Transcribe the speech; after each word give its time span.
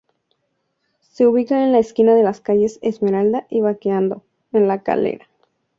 Se 1.09 1.27
ubica 1.27 1.63
en 1.63 1.73
la 1.73 1.77
esquina 1.77 2.15
de 2.15 2.23
las 2.23 2.41
calles 2.41 2.79
Esmeralda 2.81 3.45
y 3.51 3.61
Baquedano, 3.61 4.23
en 4.51 4.67
La 4.67 4.81
Calera. 4.81 5.27